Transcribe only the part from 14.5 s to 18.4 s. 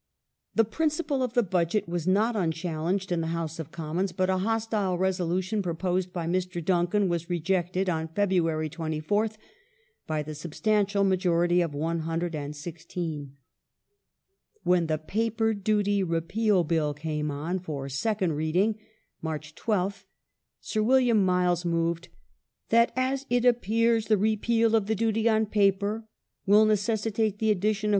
When the Paper Duty Repeal Bill came on for second